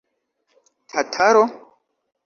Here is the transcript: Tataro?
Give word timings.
Tataro? 0.89 1.43